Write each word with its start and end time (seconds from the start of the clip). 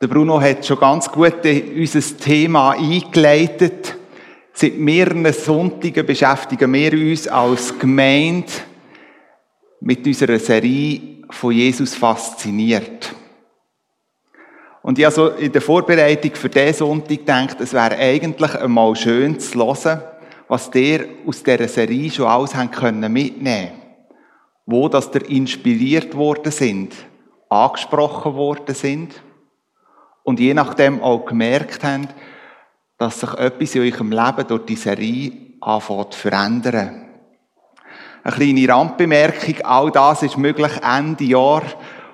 Der 0.00 0.06
Bruno 0.06 0.40
hat 0.40 0.64
schon 0.64 0.78
ganz 0.78 1.10
gut 1.10 1.44
unser 1.44 2.16
Thema 2.18 2.70
eingeleitet. 2.70 3.96
Seit 4.52 4.78
mehreren 4.78 5.32
Sonntagen 5.32 6.06
beschäftigen 6.06 6.72
wir 6.72 6.92
uns 6.92 7.26
als 7.26 7.76
Gemeinde 7.76 8.46
mit 9.80 10.06
unserer 10.06 10.38
Serie 10.38 11.24
von 11.30 11.52
Jesus 11.52 11.96
fasziniert. 11.96 13.12
Und 14.82 15.00
ich 15.00 15.04
habe 15.04 15.14
so 15.14 15.28
in 15.30 15.50
der 15.50 15.62
Vorbereitung 15.62 16.32
für 16.36 16.48
diesen 16.48 16.74
Sonntag 16.74 17.18
gedacht, 17.18 17.60
es 17.60 17.72
wäre 17.72 17.96
eigentlich 17.96 18.54
einmal 18.54 18.94
schön 18.94 19.40
zu 19.40 19.58
hören, 19.58 20.00
was 20.46 20.70
der 20.70 21.06
aus 21.26 21.42
dieser 21.42 21.66
Serie 21.66 22.08
schon 22.12 22.26
alles 22.26 22.54
haben 22.54 22.70
können 22.70 23.12
mitnehmen 23.12 23.72
Wo 24.64 24.88
dass 24.88 25.10
der 25.10 25.28
inspiriert 25.28 26.14
worden 26.14 26.52
sind, 26.52 26.94
angesprochen 27.48 28.34
worden 28.34 28.76
sind 28.76 29.12
und 30.28 30.40
je 30.40 30.52
nachdem 30.52 31.00
auch 31.00 31.24
gemerkt 31.24 31.82
haben, 31.84 32.06
dass 32.98 33.20
sich 33.20 33.32
etwas 33.32 33.74
in 33.74 33.80
eurem 33.80 34.12
Leben 34.12 34.46
durch 34.46 34.66
die 34.66 34.76
Serie 34.76 35.32
anfängt 35.58 36.12
zu 36.12 36.18
verändern. 36.20 37.06
Eine 38.22 38.34
kleine 38.36 38.68
Randbemerkung, 38.68 39.54
all 39.64 39.90
das 39.90 40.22
ist 40.22 40.36
möglich 40.36 40.72
Ende 40.82 41.24
Jahr, 41.24 41.62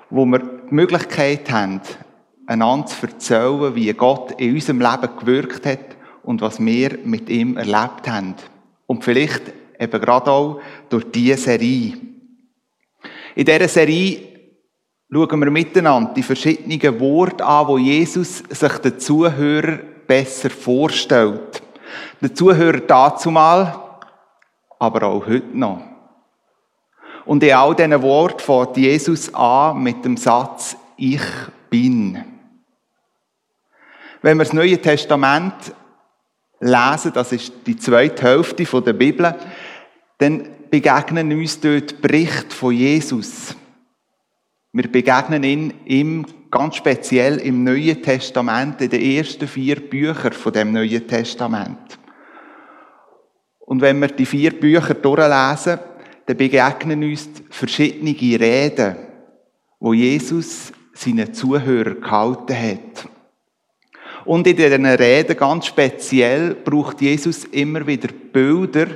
wo 0.09 0.25
wir 0.27 0.39
die 0.39 0.73
Möglichkeit 0.73 1.51
haben, 1.51 1.81
einander 2.47 2.85
zu 2.85 3.05
erzählen, 3.05 3.75
wie 3.75 3.91
Gott 3.91 4.39
in 4.39 4.53
unserem 4.53 4.79
Leben 4.79 5.17
gewirkt 5.19 5.65
hat 5.65 5.97
und 6.23 6.39
was 6.39 6.63
wir 6.63 6.97
mit 7.03 7.29
ihm 7.29 7.57
erlebt 7.57 8.07
haben. 8.07 8.35
Und 8.87 9.03
vielleicht 9.03 9.41
eben 9.77 10.01
gerade 10.01 10.31
auch 10.31 10.61
durch 10.87 11.03
diese 11.11 11.35
Serie. 11.35 11.97
In 13.35 13.43
dieser 13.43 13.67
Serie 13.67 14.34
schauen 15.11 15.39
wir 15.39 15.51
miteinander 15.51 16.13
die 16.13 16.23
verschiedenen 16.23 16.99
Worte 16.99 17.45
an, 17.45 17.67
wo 17.67 17.77
Jesus 17.77 18.43
sich 18.49 18.77
den 18.79 18.99
Zuhörer 18.99 19.79
besser 20.07 20.49
vorstellt. 20.49 21.61
Der 22.21 22.33
Zuhörer 22.33 22.79
dazu 22.79 23.31
mal, 23.31 23.79
aber 24.79 25.03
auch 25.03 25.25
heute 25.25 25.57
noch. 25.57 25.81
Und 27.25 27.43
in 27.43 27.53
all 27.53 27.75
diesen 27.75 28.01
Worten 28.01 28.39
fängt 28.39 28.77
Jesus 28.77 29.33
an 29.33 29.81
mit 29.81 30.05
dem 30.05 30.17
Satz, 30.17 30.77
ich 30.97 31.21
bin. 31.69 32.23
Wenn 34.21 34.37
wir 34.37 34.43
das 34.43 34.53
Neue 34.53 34.81
Testament 34.81 35.53
lesen, 36.59 37.13
das 37.13 37.31
ist 37.31 37.53
die 37.65 37.77
zweite 37.77 38.23
Hälfte 38.23 38.63
der 38.81 38.93
Bibel, 38.93 39.35
dann 40.19 40.47
begegnen 40.69 41.31
uns 41.31 41.59
dort 41.59 42.01
Berichte 42.01 42.55
von 42.55 42.73
Jesus. 42.73 43.55
Wir 44.77 44.91
begegnen 44.91 45.43
ihn 45.43 45.73
ihm 45.85 46.25
ganz 46.51 46.75
speziell 46.75 47.37
im 47.37 47.63
Neuen 47.63 48.03
Testament, 48.03 48.81
in 48.81 48.89
den 48.89 49.01
ersten 49.01 49.47
vier 49.47 49.77
Büchern 49.77 50.33
von 50.33 50.51
dem 50.51 50.73
Neuen 50.73 51.07
Testament. 51.07 51.97
Und 53.59 53.79
wenn 53.79 54.01
wir 54.01 54.09
die 54.09 54.25
vier 54.25 54.51
Bücher 54.51 54.93
durchlesen, 54.93 55.79
dann 56.25 56.35
begegnen 56.35 57.05
uns 57.05 57.29
verschiedene 57.51 58.19
Reden, 58.37 58.97
wo 59.79 59.93
Jesus 59.93 60.73
seinen 60.93 61.33
Zuhörern 61.33 62.01
gehalten 62.01 62.57
hat. 62.61 63.09
Und 64.25 64.45
in 64.45 64.57
diesen 64.57 64.85
Reden 64.85 65.37
ganz 65.37 65.67
speziell 65.67 66.53
braucht 66.53 66.99
Jesus 66.99 67.45
immer 67.45 67.87
wieder 67.87 68.09
Bilder, 68.09 68.87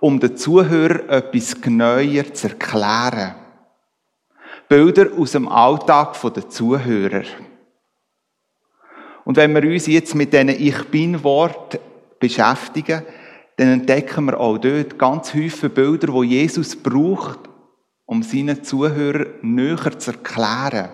um 0.00 0.18
den 0.20 0.38
Zuhörern 0.38 1.06
etwas 1.10 1.60
genauer 1.60 2.32
zu 2.32 2.48
erklären. 2.48 3.34
Bilder 4.68 5.06
aus 5.18 5.32
dem 5.32 5.48
Alltag 5.48 6.14
der 6.34 6.48
Zuhörer. 6.50 7.24
Und 9.24 9.36
wenn 9.36 9.54
wir 9.54 9.62
uns 9.62 9.86
jetzt 9.86 10.14
mit 10.14 10.32
diesen 10.32 10.50
Ich 10.50 10.84
Bin-Wort 10.90 11.80
beschäftigen, 12.20 13.02
dann 13.56 13.68
entdecken 13.68 14.26
wir 14.26 14.38
auch 14.38 14.58
dort 14.58 14.98
ganz 14.98 15.30
viele 15.30 15.70
Bilder, 15.70 16.12
wo 16.12 16.22
Jesus 16.22 16.76
braucht, 16.76 17.40
um 18.04 18.22
seinen 18.22 18.62
Zuhörern 18.62 19.34
näher 19.42 19.98
zu 19.98 20.12
erklären, 20.12 20.90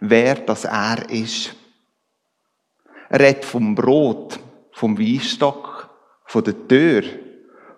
wer 0.00 0.34
das 0.34 0.64
er 0.64 1.08
ist. 1.08 1.54
Er 3.08 3.20
redet 3.20 3.44
vom 3.44 3.74
Brot, 3.74 4.38
vom 4.72 4.98
Weinstock, 4.98 5.90
von 6.24 6.42
der 6.44 6.66
Tür, 6.66 7.02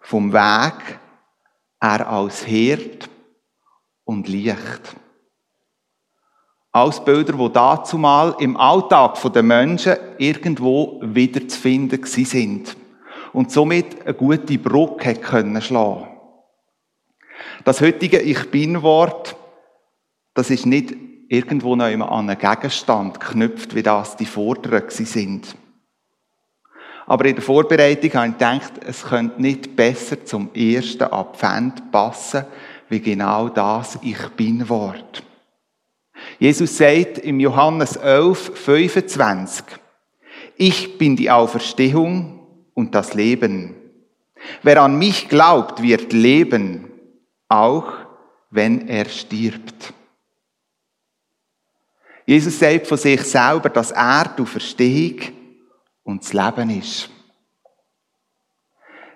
vom 0.00 0.32
Weg, 0.32 0.98
er 1.80 2.08
als 2.08 2.46
Herd 2.46 3.08
und 4.04 4.26
Licht. 4.26 4.96
Alles 6.72 7.02
Bilder, 7.04 7.32
die 7.32 7.52
dazumal 7.52 8.36
im 8.38 8.56
Alltag 8.56 9.16
der 9.32 9.42
Menschen 9.42 9.96
irgendwo 10.18 11.00
wieder 11.02 11.46
zu 11.48 11.58
finden 11.58 12.04
sind. 12.04 12.76
Und 13.32 13.50
somit 13.50 14.02
eine 14.04 14.14
gute 14.14 14.58
Brücke 14.58 15.14
können 15.14 15.60
schlagen. 15.62 16.08
Das 17.64 17.80
heutige 17.80 18.20
Ich 18.20 18.50
Bin-Wort, 18.50 19.36
das 20.34 20.50
ist 20.50 20.66
nicht 20.66 20.94
irgendwo 21.28 21.76
noch 21.76 21.90
immer 21.90 22.10
an 22.10 22.30
einen 22.30 22.38
Gegenstand 22.38 23.20
geknüpft, 23.20 23.74
wie 23.74 23.82
das 23.82 24.16
die 24.16 24.26
Forderungen 24.26 24.90
sind. 24.90 25.56
Aber 27.06 27.24
in 27.24 27.36
der 27.36 27.44
Vorbereitung 27.44 28.12
habe 28.14 28.26
ich 28.28 28.32
gedacht, 28.34 28.72
es 28.86 29.04
könnte 29.04 29.40
nicht 29.40 29.74
besser 29.74 30.24
zum 30.24 30.52
ersten 30.54 31.04
Advent 31.04 31.90
passen, 31.90 32.44
wie 32.90 33.00
genau 33.00 33.48
das 33.48 33.98
Ich 34.02 34.28
Bin-Wort. 34.36 35.22
Jesus 36.38 36.76
sagt 36.76 37.18
im 37.18 37.40
Johannes 37.40 37.96
11, 37.96 38.52
25, 38.54 39.64
ich 40.56 40.96
bin 40.96 41.16
die 41.16 41.30
Auferstehung 41.30 42.46
und 42.74 42.94
das 42.94 43.14
Leben. 43.14 43.74
Wer 44.62 44.82
an 44.82 44.98
mich 44.98 45.28
glaubt, 45.28 45.82
wird 45.82 46.12
leben, 46.12 46.92
auch 47.48 47.92
wenn 48.50 48.86
er 48.86 49.06
stirbt. 49.06 49.92
Jesus 52.24 52.58
sagt 52.58 52.86
von 52.86 52.98
sich 52.98 53.22
selber, 53.22 53.68
dass 53.68 53.90
er 53.90 54.32
die 54.36 54.42
Auferstehung 54.42 55.20
und 56.04 56.22
das 56.22 56.32
Leben 56.32 56.70
ist. 56.70 57.10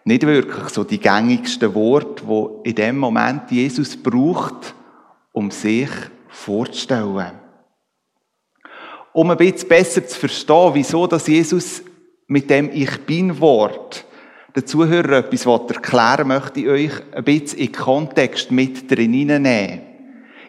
Nicht 0.05 0.27
wirklich 0.27 0.71
so 0.71 0.83
die 0.83 0.99
gängigsten 0.99 1.73
Worte, 1.73 2.27
wo 2.27 2.63
in 2.65 2.75
dem 2.75 2.99
Moment 2.99 3.49
Jesus 3.53 3.97
braucht, 3.97 4.75
um 5.31 5.53
sich 5.53 5.89
vorzustellen. 6.33 7.33
Um 9.13 9.31
ein 9.31 9.37
bisschen 9.37 9.69
besser 9.69 10.07
zu 10.07 10.19
verstehen, 10.19 10.71
wieso 10.75 11.07
dass 11.07 11.27
Jesus 11.27 11.83
mit 12.27 12.49
dem 12.51 12.71
Ich 12.73 12.99
Bin-Wort 13.07 14.07
den 14.55 14.67
Zuhörern 14.67 15.25
etwas 15.25 15.47
erklären 15.47 16.29
möchte 16.29 16.61
ich 16.61 16.69
euch 16.69 16.93
ein 17.13 17.25
bisschen 17.25 17.59
in 17.59 17.67
den 17.67 17.73
Kontext 17.73 18.51
mit 18.51 18.91
drin 18.91 19.11
nehmen. 19.11 19.81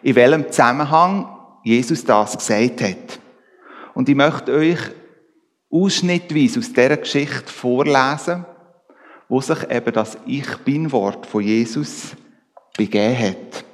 In 0.02 0.14
welchem 0.14 0.50
Zusammenhang 0.50 1.28
Jesus 1.62 2.04
das 2.04 2.36
gesagt 2.36 2.82
hat. 2.82 3.18
Und 3.94 4.08
ich 4.08 4.14
möchte 4.14 4.52
euch 4.52 4.78
ausschnittweise 5.70 6.58
aus 6.58 6.72
dieser 6.72 6.98
Geschichte 6.98 7.50
vorlesen, 7.50 8.44
wo 9.28 9.40
sich 9.40 9.70
eben 9.70 9.92
das 9.92 10.18
Ich 10.26 10.56
Bin-Wort 10.58 11.24
von 11.24 11.42
Jesus 11.42 12.14
begeben 12.76 13.18
hat. 13.18 13.64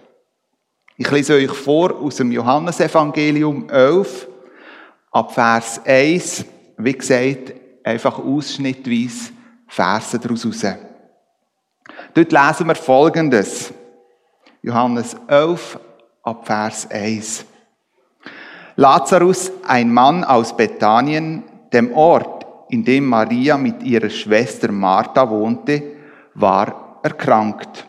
Ich 1.00 1.10
lese 1.10 1.32
euch 1.32 1.50
vor 1.50 1.96
aus 1.96 2.16
dem 2.16 2.30
Johannesevangelium 2.30 3.70
11, 3.70 4.28
ab 5.10 5.32
Vers 5.32 5.80
1, 5.86 6.44
wie 6.76 6.92
gesagt, 6.92 7.54
einfach 7.82 8.18
ausschnittweise 8.18 9.32
Verse 9.66 10.18
daraus 10.18 10.44
raus. 10.44 10.62
Dort 12.12 12.32
lesen 12.32 12.66
wir 12.66 12.74
Folgendes. 12.74 13.72
Johannes 14.60 15.16
11, 15.26 15.80
ab 16.22 16.46
Vers 16.46 16.90
1. 16.90 17.46
Lazarus, 18.76 19.52
ein 19.66 19.90
Mann 19.94 20.22
aus 20.22 20.54
Bethanien, 20.54 21.44
dem 21.72 21.94
Ort, 21.94 22.44
in 22.68 22.84
dem 22.84 23.06
Maria 23.06 23.56
mit 23.56 23.82
ihrer 23.82 24.10
Schwester 24.10 24.70
Martha 24.70 25.30
wohnte, 25.30 25.82
war 26.34 27.00
erkrankt. 27.02 27.86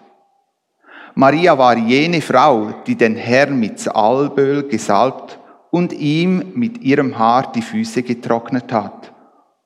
Maria 1.16 1.58
war 1.58 1.78
jene 1.78 2.22
Frau, 2.22 2.74
die 2.88 2.96
den 2.96 3.16
Herrn 3.16 3.60
mit 3.60 3.80
Salböl 3.80 4.68
gesalbt 4.68 5.40
und 5.70 5.94
ihm 5.94 6.54
mit 6.56 6.82
ihrem 6.82 7.18
Haar 7.18 7.52
die 7.52 7.62
Füße 7.62 8.04
getrocknet 8.04 8.72
hat. 8.72 9.12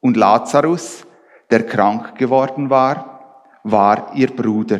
Und 0.02 0.18
Lazarus, 0.18 1.06
der 1.50 1.64
krank 1.66 2.18
geworden 2.18 2.70
war, 2.70 3.60
war 3.64 4.12
ihr 4.16 4.28
Bruder. 4.28 4.80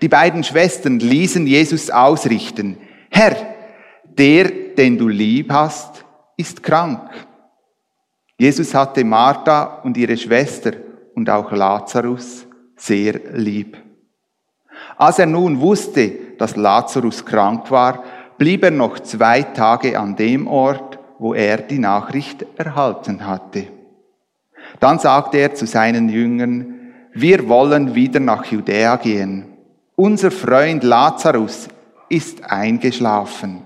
Die 0.00 0.08
beiden 0.08 0.42
Schwestern 0.42 0.98
ließen 0.98 1.46
Jesus 1.46 1.90
ausrichten, 1.90 2.78
Herr, 3.10 3.36
der, 4.04 4.50
den 4.76 4.98
du 4.98 5.08
lieb 5.08 5.52
hast, 5.52 6.04
ist 6.36 6.62
krank. 6.62 7.10
Jesus 8.38 8.74
hatte 8.74 9.04
Martha 9.04 9.80
und 9.82 9.96
ihre 9.96 10.16
Schwester 10.16 10.72
und 11.14 11.30
auch 11.30 11.50
Lazarus 11.52 12.46
sehr 12.76 13.20
lieb. 13.32 13.85
Als 14.96 15.18
er 15.18 15.26
nun 15.26 15.60
wusste, 15.60 16.10
dass 16.38 16.56
Lazarus 16.56 17.24
krank 17.24 17.70
war, 17.70 18.04
blieb 18.38 18.64
er 18.64 18.70
noch 18.70 19.00
zwei 19.00 19.42
Tage 19.42 19.98
an 19.98 20.16
dem 20.16 20.46
Ort, 20.46 20.98
wo 21.18 21.34
er 21.34 21.58
die 21.58 21.78
Nachricht 21.78 22.44
erhalten 22.56 23.26
hatte. 23.26 23.68
Dann 24.80 24.98
sagte 24.98 25.38
er 25.38 25.54
zu 25.54 25.66
seinen 25.66 26.08
Jüngern, 26.08 26.74
wir 27.12 27.48
wollen 27.48 27.94
wieder 27.94 28.20
nach 28.20 28.44
Judäa 28.44 28.96
gehen. 28.96 29.46
Unser 29.94 30.30
Freund 30.30 30.84
Lazarus 30.84 31.68
ist 32.10 32.44
eingeschlafen. 32.44 33.62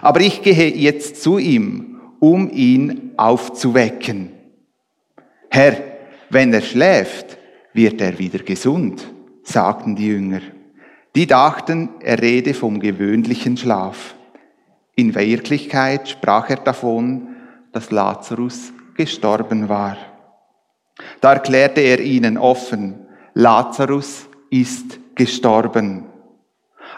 Aber 0.00 0.20
ich 0.20 0.42
gehe 0.42 0.70
jetzt 0.76 1.22
zu 1.22 1.38
ihm, 1.38 2.00
um 2.20 2.50
ihn 2.50 3.12
aufzuwecken. 3.16 4.32
Herr, 5.50 5.76
wenn 6.30 6.52
er 6.52 6.60
schläft, 6.60 7.38
wird 7.72 8.00
er 8.00 8.18
wieder 8.18 8.40
gesund, 8.40 9.08
sagten 9.48 9.96
die 9.96 10.08
Jünger. 10.08 10.40
Die 11.16 11.26
dachten, 11.26 11.88
er 12.00 12.20
rede 12.20 12.54
vom 12.54 12.80
gewöhnlichen 12.80 13.56
Schlaf. 13.56 14.14
In 14.94 15.14
Wirklichkeit 15.14 16.08
sprach 16.08 16.50
er 16.50 16.56
davon, 16.56 17.28
dass 17.72 17.90
Lazarus 17.90 18.72
gestorben 18.94 19.68
war. 19.68 19.96
Da 21.20 21.34
erklärte 21.34 21.80
er 21.80 22.00
ihnen 22.00 22.36
offen, 22.36 23.06
Lazarus 23.34 24.28
ist 24.50 24.98
gestorben. 25.14 26.04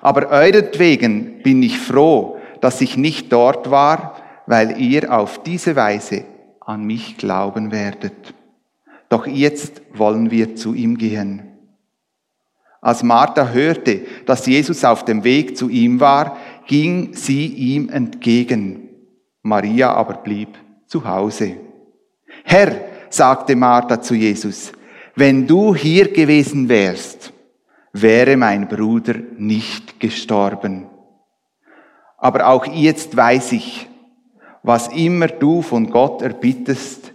Aber 0.02 0.30
euretwegen 0.30 1.42
bin 1.42 1.62
ich 1.62 1.78
froh, 1.78 2.38
dass 2.60 2.80
ich 2.80 2.96
nicht 2.96 3.32
dort 3.32 3.70
war, 3.70 4.16
weil 4.46 4.80
ihr 4.80 5.12
auf 5.12 5.42
diese 5.42 5.76
Weise 5.76 6.24
an 6.60 6.84
mich 6.84 7.16
glauben 7.16 7.72
werdet. 7.72 8.34
Doch 9.08 9.26
jetzt 9.26 9.82
wollen 9.92 10.30
wir 10.30 10.56
zu 10.56 10.74
ihm 10.74 10.96
gehen. 10.96 11.49
Als 12.80 13.02
Martha 13.02 13.48
hörte, 13.48 14.06
dass 14.24 14.46
Jesus 14.46 14.84
auf 14.84 15.04
dem 15.04 15.22
Weg 15.22 15.56
zu 15.56 15.68
ihm 15.68 16.00
war, 16.00 16.36
ging 16.66 17.14
sie 17.14 17.46
ihm 17.46 17.90
entgegen. 17.90 18.88
Maria 19.42 19.92
aber 19.92 20.14
blieb 20.14 20.48
zu 20.86 21.04
Hause. 21.04 21.56
Herr, 22.44 22.80
sagte 23.10 23.56
Martha 23.56 24.00
zu 24.00 24.14
Jesus, 24.14 24.72
wenn 25.14 25.46
du 25.46 25.74
hier 25.74 26.12
gewesen 26.12 26.68
wärst, 26.68 27.32
wäre 27.92 28.36
mein 28.36 28.68
Bruder 28.68 29.14
nicht 29.36 30.00
gestorben. 30.00 30.86
Aber 32.16 32.48
auch 32.48 32.66
jetzt 32.66 33.16
weiß 33.16 33.52
ich, 33.52 33.88
was 34.62 34.88
immer 34.88 35.26
du 35.26 35.62
von 35.62 35.90
Gott 35.90 36.22
erbittest, 36.22 37.12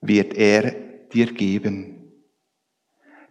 wird 0.00 0.34
er 0.34 0.74
dir 1.12 1.32
geben. 1.32 1.93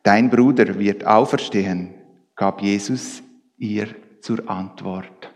Dein 0.03 0.29
Bruder 0.29 0.77
wird 0.77 1.05
auferstehen, 1.05 1.93
gab 2.35 2.61
Jesus 2.61 3.23
ihr 3.57 3.87
zur 4.21 4.49
Antwort. 4.49 5.31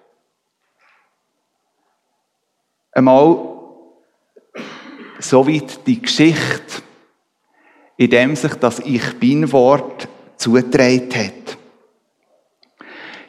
Einmal 2.91 3.57
soweit 5.19 5.87
die 5.87 6.01
Geschichte, 6.01 6.81
in 7.95 8.09
dem 8.09 8.35
sich 8.35 8.53
das 8.55 8.79
Ich 8.79 9.17
Bin-Wort 9.19 10.07
zugetragen 10.35 11.13
hat. 11.13 11.57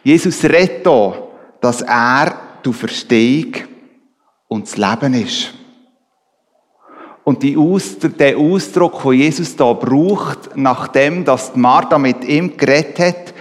Jesus 0.02 0.43
redet 0.44 0.87
hier, 0.87 1.29
dass 1.61 1.82
er 1.82 2.61
die 2.64 2.73
Verstehung 2.73 3.55
und 4.49 4.67
das 4.67 4.76
Leben 4.76 5.14
ist. 5.14 5.57
Und 7.29 7.43
Ausdruck, 7.59 8.17
der 8.17 8.39
Ausdruck, 8.39 9.03
den 9.03 9.13
Jesus 9.13 9.55
da 9.55 9.75
braucht, 9.75 10.57
nachdem 10.57 11.27
dass 11.27 11.55
Martha 11.55 11.99
mit 11.99 12.25
ihm 12.25 12.57
geredet 12.57 12.99
hat, 12.99 13.35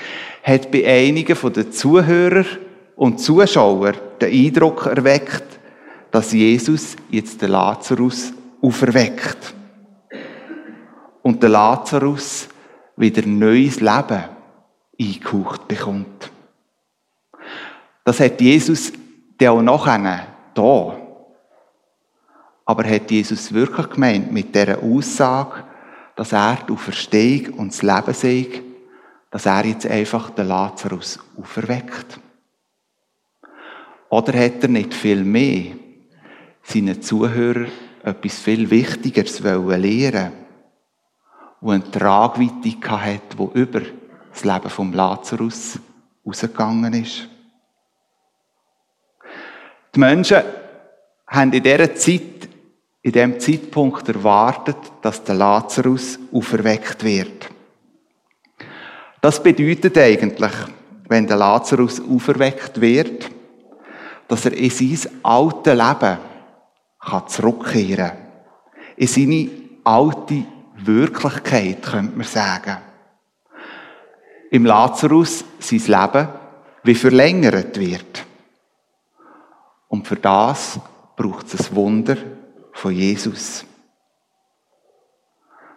hat 0.44 0.72
bei 0.72 0.86
einigen 0.86 1.38
der 1.54 1.72
Zuhörer 1.72 2.44
und 2.98 3.22
Zuschauer 3.22 3.94
den 4.20 4.46
Eindruck 4.46 4.88
erweckt, 4.88 5.46
dass 6.12 6.34
Jesus 6.34 6.98
jetzt 7.10 7.42
den 7.42 7.52
Lazarus 7.52 8.34
auferweckt. 8.62 9.54
Und 11.22 11.42
der 11.42 11.50
Lazarus 11.52 12.50
wieder 12.98 13.26
neues 13.26 13.80
Leben 13.80 14.26
eingehaucht 15.00 15.66
bekommt. 15.66 16.30
Das 18.04 18.20
hat 18.20 18.42
Jesus 18.42 18.92
der 19.40 19.54
auch 19.54 19.62
nachher 19.62 20.28
da. 20.54 21.07
Aber 22.68 22.84
hat 22.84 23.10
Jesus 23.10 23.54
wirklich 23.54 23.90
gemeint 23.90 24.30
mit 24.30 24.54
dieser 24.54 24.84
Aussage, 24.84 25.64
dass 26.18 26.34
er 26.34 26.58
die 26.68 26.74
Auferstehung 26.74 27.54
und 27.60 27.72
das 27.72 27.82
Leben 27.82 28.14
sei, 28.14 28.62
dass 29.32 29.46
er 29.46 29.66
jetzt 29.66 29.88
einfach 29.88 30.32
den 30.32 30.50
Lazarus 30.50 31.18
auferweckt? 31.40 32.20
Oder 34.10 34.38
hat 34.38 34.64
er 34.64 34.68
nicht 34.68 34.94
viel 34.94 35.24
mehr 35.24 35.76
seinen 36.62 37.02
Zuhörern 37.02 37.72
etwas 38.04 38.40
viel 38.40 38.70
Wichtigeres 38.70 39.40
lehren 39.40 40.34
wo 41.62 41.72
eine 41.72 41.90
Tragweite 41.90 42.78
hat, 42.92 43.38
wo 43.38 43.50
über 43.54 43.82
das 44.32 44.44
Leben 44.44 44.70
vom 44.70 44.94
Lazarus 44.94 45.80
rausgegangen 46.26 46.94
ist. 46.94 47.28
Die 49.96 50.00
Menschen 50.00 50.44
haben 51.26 51.54
in 51.54 51.64
dieser 51.64 51.96
Zeit, 51.96 52.50
in 53.08 53.14
diesem 53.14 53.40
Zeitpunkt 53.40 54.10
erwartet, 54.10 54.76
dass 55.02 55.24
der 55.24 55.36
Lazarus 55.36 56.20
auferweckt 56.34 57.06
wird. 57.06 57.50
Das 59.22 59.42
bedeutet 59.42 59.98
eigentlich, 59.98 60.52
wenn 61.08 61.26
der 61.26 61.38
Lazarus 61.38 62.02
auferweckt 62.02 62.82
wird, 62.82 63.32
dass 64.28 64.44
er 64.44 64.52
in 64.52 64.70
sein 64.70 65.08
altes 65.24 65.74
Leben 65.74 66.18
kann 67.00 67.28
zurückkehren 67.30 67.96
kann. 67.96 68.18
In 68.98 69.08
seine 69.08 69.50
alte 69.86 70.44
Wirklichkeit, 70.76 71.84
könnte 71.84 72.18
man 72.18 72.28
sagen. 72.28 72.78
Im 74.52 74.66
Lazarus 74.66 75.46
sein 75.60 75.80
Leben 75.80 76.28
wie 76.84 76.96
verlängert 76.96 77.80
wird. 77.80 78.26
Und 79.88 80.06
für 80.06 80.18
das 80.18 80.78
braucht 81.16 81.54
es 81.54 81.70
ein 81.70 81.76
Wunder 81.78 82.18
von 82.78 82.94
Jesus. 82.94 83.66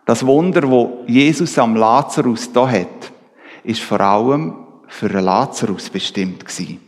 Das 0.05 0.27
Wunder, 0.27 0.69
wo 0.71 1.03
Jesus 1.07 1.59
am 1.59 1.75
Lazarus 1.75 2.53
da 2.53 2.69
hat, 2.69 3.11
ist 3.65 3.81
vor 3.81 4.01
allem 4.01 4.67
für 4.87 5.09
einen 5.09 5.25
Lazarus 5.25 5.89
bestimmt 5.89 6.45
gewesen, 6.45 6.81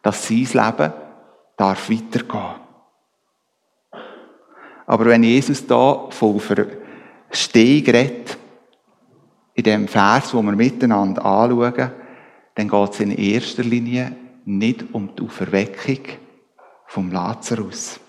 dass 0.00 0.26
sein 0.26 0.38
Leben 0.38 0.92
darf 1.56 1.90
weitergehen. 1.90 2.54
Aber 4.86 5.04
wenn 5.04 5.22
Jesus 5.22 5.66
da 5.66 6.06
von 6.10 6.40
Verstehung 6.40 7.84
redet, 7.94 8.38
in 9.52 9.64
dem 9.64 9.88
Vers, 9.88 10.32
wo 10.32 10.40
wir 10.40 10.52
miteinander 10.52 11.24
anschauen, 11.24 11.90
dann 12.54 12.68
geht 12.68 12.90
es 12.90 13.00
in 13.00 13.10
erster 13.10 13.64
Linie 13.64 14.16
nicht 14.46 14.94
um 14.94 15.14
die 15.14 15.24
Auferweckung 15.24 16.04
vom 16.86 17.10
Lazarus. 17.10 18.00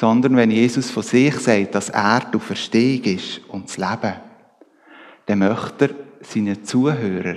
Sondern 0.00 0.34
wenn 0.34 0.50
Jesus 0.50 0.90
von 0.90 1.02
sich 1.02 1.34
sagt, 1.34 1.74
dass 1.74 1.90
er 1.90 2.20
die 2.20 2.36
Auferstehung 2.38 3.04
ist 3.04 3.42
und 3.48 3.68
das 3.68 3.76
Leben, 3.76 4.14
dann 5.26 5.38
möchte 5.40 5.90
er 5.90 6.24
seinen 6.24 6.64
Zuhörern 6.64 7.36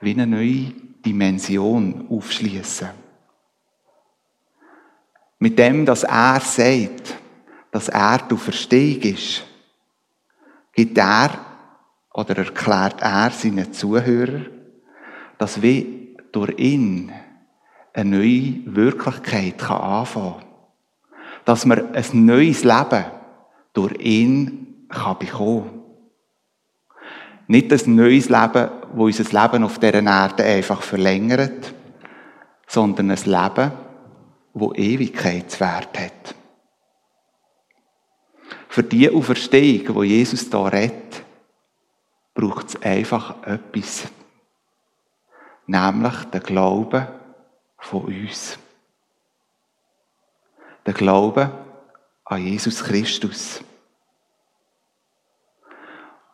wie 0.00 0.12
eine 0.12 0.28
neue 0.28 0.72
Dimension 1.04 2.06
aufschließen. 2.08 2.90
Mit 5.40 5.58
dem, 5.58 5.84
dass 5.84 6.04
er 6.04 6.38
sagt, 6.38 7.16
dass 7.72 7.88
er 7.88 8.18
die 8.30 8.36
Verstehung 8.36 9.02
ist, 9.02 9.44
gibt 10.74 10.98
er 10.98 11.30
oder 12.14 12.38
erklärt 12.38 13.02
er 13.02 13.32
seinen 13.32 13.72
Zuhörern, 13.72 14.46
dass 15.36 15.60
wie 15.62 16.16
durch 16.30 16.56
ihn 16.58 17.10
eine 17.92 18.18
neue 18.18 18.76
Wirklichkeit 18.76 19.60
anfangen 19.68 20.34
kann. 20.34 20.47
Dass 21.48 21.64
man 21.64 21.94
ein 21.94 22.26
neues 22.26 22.62
Leben 22.62 23.06
durch 23.72 23.98
ihn 24.00 24.86
kann 24.90 25.18
bekommen 25.18 25.82
Nicht 27.46 27.72
ein 27.72 27.94
neues 27.94 28.28
Leben, 28.28 28.68
wo 28.92 29.06
unser 29.06 29.24
Leben 29.24 29.64
auf 29.64 29.78
dieser 29.78 30.02
Erde 30.02 30.44
einfach 30.44 30.82
verlängert, 30.82 31.72
sondern 32.66 33.10
ein 33.10 33.24
Leben, 33.24 33.72
wo 34.52 34.74
Ewigkeitswert 34.74 35.98
hat. 35.98 36.34
Für 38.68 38.82
die 38.82 39.10
Auferstehung, 39.10 39.94
wo 39.94 40.02
Jesus 40.02 40.50
da 40.50 40.66
redet, 40.66 41.22
braucht 42.34 42.68
es 42.68 42.82
einfach 42.82 43.42
etwas. 43.46 44.06
Nämlich 45.66 46.24
den 46.24 46.42
Glauben 46.42 47.08
von 47.78 48.02
uns. 48.02 48.58
Der 50.88 50.94
Glaube 50.94 51.50
an 52.24 52.46
Jesus 52.46 52.82
Christus. 52.82 53.62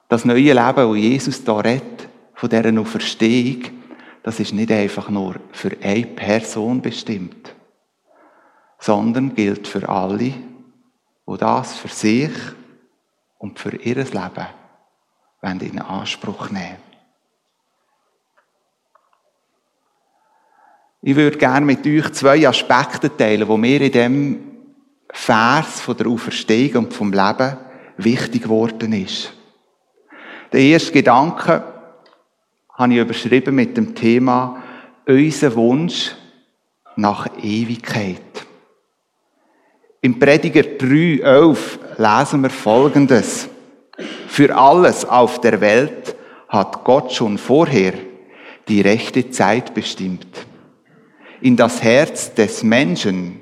Das 0.08 0.24
neue 0.24 0.52
Leben, 0.52 0.56
das 0.76 0.96
Jesus 0.96 1.42
da 1.42 1.58
redet, 1.58 2.08
von 2.34 2.48
dieser 2.48 2.80
Auferstehung, 2.80 3.64
das 4.22 4.38
ist 4.38 4.52
nicht 4.52 4.70
einfach 4.70 5.10
nur 5.10 5.40
für 5.50 5.76
eine 5.82 6.06
Person 6.06 6.80
bestimmt, 6.80 7.52
sondern 8.78 9.34
gilt 9.34 9.66
für 9.66 9.88
alle, 9.88 10.18
die 11.26 11.36
das 11.36 11.74
für 11.74 11.88
sich 11.88 12.30
und 13.38 13.58
für 13.58 13.74
ihr 13.74 13.96
Leben 13.96 14.46
in 15.62 15.80
Anspruch 15.80 16.50
nehmen 16.50 16.93
Ich 21.06 21.16
würde 21.16 21.36
gerne 21.36 21.66
mit 21.66 21.86
euch 21.86 22.10
zwei 22.14 22.48
Aspekte 22.48 23.14
teilen, 23.14 23.46
die 23.46 23.58
mir 23.58 23.80
in 23.82 23.92
dem 23.92 24.40
Vers 25.12 25.82
von 25.82 25.94
der 25.98 26.06
Auferstehung 26.06 26.86
und 26.86 26.94
vom 26.94 27.12
Leben 27.12 27.58
wichtig 27.98 28.44
geworden 28.44 28.90
ist. 28.94 29.34
Der 30.50 30.60
erste 30.60 30.92
Gedanke 30.92 31.62
habe 32.72 32.94
ich 32.94 33.00
überschrieben 33.00 33.54
mit 33.54 33.76
dem 33.76 33.94
Thema 33.94 34.62
unser 35.06 35.54
Wunsch 35.56 36.12
nach 36.96 37.28
Ewigkeit. 37.36 38.46
Im 40.00 40.18
Prediger 40.18 40.62
3, 40.62 41.20
11 41.22 41.78
lesen 41.98 42.42
wir 42.42 42.50
Folgendes. 42.50 43.50
Für 44.26 44.56
alles 44.56 45.04
auf 45.04 45.38
der 45.42 45.60
Welt 45.60 46.16
hat 46.48 46.82
Gott 46.82 47.12
schon 47.12 47.36
vorher 47.36 47.92
die 48.68 48.80
rechte 48.80 49.28
Zeit 49.28 49.74
bestimmt. 49.74 50.46
In 51.44 51.58
das 51.58 51.82
Herz 51.82 52.32
des 52.32 52.62
Menschen 52.62 53.38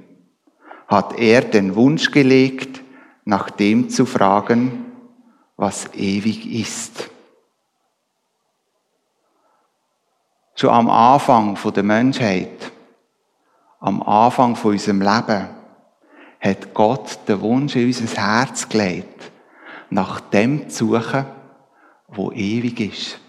hat 0.88 1.16
er 1.20 1.40
den 1.40 1.76
Wunsch 1.76 2.10
gelegt, 2.10 2.82
nach 3.24 3.48
dem 3.48 3.90
zu 3.90 4.06
fragen, 4.06 4.86
was 5.56 5.88
ewig 5.94 6.52
ist. 6.52 7.08
Schon 10.56 10.70
am 10.70 10.90
Anfang 10.90 11.56
der 11.72 11.82
Menschheit, 11.84 12.72
am 13.78 14.02
Anfang 14.02 14.56
von 14.56 14.72
unserem 14.72 15.00
Leben, 15.00 15.50
hat 16.40 16.74
Gott 16.74 17.20
den 17.28 17.40
Wunsch 17.40 17.76
in 17.76 17.86
unser 17.86 18.20
Herz 18.20 18.68
gelegt, 18.68 19.30
nach 19.90 20.18
dem 20.18 20.68
zu 20.68 20.88
suchen, 20.88 21.24
wo 22.08 22.32
ewig 22.32 22.80
ist, 22.80 23.20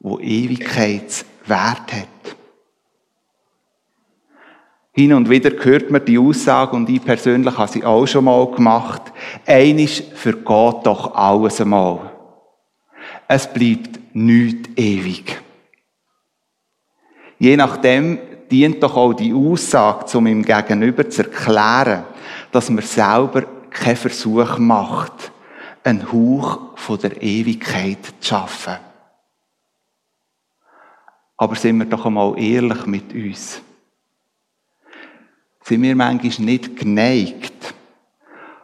wo 0.00 0.18
Ewigkeitswert 0.18 1.92
hat. 1.92 2.37
Hin 4.98 5.12
und 5.12 5.30
wieder 5.30 5.52
hört 5.64 5.92
man 5.92 6.04
die 6.04 6.18
Aussage, 6.18 6.74
und 6.74 6.90
ich 6.90 7.04
persönlich 7.04 7.56
habe 7.56 7.70
sie 7.70 7.84
auch 7.84 8.04
schon 8.04 8.24
mal 8.24 8.50
gemacht, 8.50 9.02
einisch 9.46 10.02
Gott 10.44 10.84
doch 10.84 11.14
alles 11.14 11.60
einmal. 11.60 12.10
Es 13.28 13.46
bleibt 13.46 14.00
nicht 14.12 14.76
ewig. 14.76 15.40
Je 17.38 17.56
nachdem 17.56 18.18
dient 18.50 18.82
doch 18.82 18.96
auch 18.96 19.12
die 19.12 19.32
Aussage, 19.32 20.18
um 20.18 20.26
ihm 20.26 20.42
Gegenüber 20.44 21.08
zu 21.08 21.22
erklären, 21.22 22.02
dass 22.50 22.68
man 22.68 22.82
selber 22.82 23.44
keinen 23.70 23.94
Versuch 23.94 24.58
macht, 24.58 25.30
einen 25.84 26.10
Hauch 26.10 26.58
von 26.74 26.98
der 26.98 27.22
Ewigkeit 27.22 28.04
zu 28.18 28.30
schaffen. 28.30 28.78
Aber 31.36 31.54
sind 31.54 31.78
wir 31.78 31.86
doch 31.86 32.04
einmal 32.04 32.36
ehrlich 32.36 32.84
mit 32.86 33.14
uns 33.14 33.62
sind 35.68 35.82
wir 35.82 35.94
manchmal 35.94 36.46
nicht 36.46 36.76
geneigt, 36.76 37.74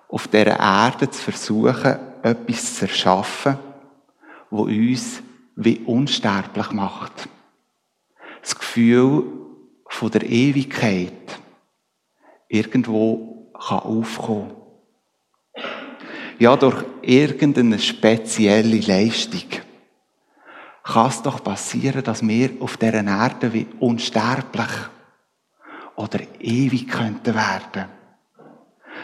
auf 0.09 0.27
dieser 0.29 0.59
Erde 0.59 1.11
zu 1.11 1.21
versuchen, 1.21 1.99
etwas 2.23 2.77
zu 2.77 2.87
erschaffen, 2.87 3.59
wo 4.49 4.63
uns 4.63 5.23
wie 5.55 5.81
unsterblich 5.81 6.71
macht. 6.71 7.29
Das 8.41 8.59
Gefühl 8.59 9.25
von 9.87 10.11
der 10.13 10.23
Ewigkeit 10.23 11.13
irgendwo 12.49 13.51
kann 13.53 13.81
aufkommen. 13.81 14.53
Ja, 16.39 16.57
durch 16.57 16.85
irgendeine 17.03 17.79
spezielle 17.81 18.81
Leistung 18.81 19.45
kann 20.83 21.09
es 21.09 21.21
doch 21.21 21.45
passieren, 21.45 22.03
dass 22.03 22.27
wir 22.27 22.51
auf 22.61 22.79
dieser 22.79 23.05
Erde 23.05 23.53
wie 23.53 23.67
unsterblich 23.79 24.71
oder 25.97 26.21
ewig 26.41 26.89
könnten 26.89 27.35
werden. 27.35 27.87